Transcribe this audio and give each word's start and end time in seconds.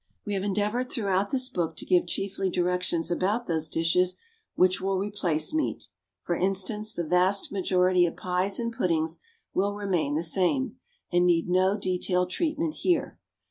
We 0.25 0.33
have 0.33 0.41
endeavoured 0.41 0.91
throughout 0.91 1.29
this 1.29 1.47
book 1.47 1.75
to 1.77 1.85
give 1.85 2.07
chiefly 2.07 2.49
directions 2.49 3.11
about 3.11 3.45
those 3.45 3.69
dishes 3.69 4.15
which 4.55 4.81
will 4.81 4.97
replace 4.97 5.53
meat. 5.53 5.89
For 6.23 6.35
instance, 6.35 6.91
the 6.91 7.03
vast 7.05 7.51
majority 7.51 8.07
of 8.07 8.17
pies 8.17 8.59
and 8.59 8.73
puddings 8.73 9.19
will 9.53 9.75
remain 9.75 10.15
the 10.15 10.23
same, 10.23 10.77
and 11.11 11.27
need 11.27 11.47
no 11.47 11.77
detailed 11.77 12.31
treatment 12.31 12.77
here. 12.79 13.19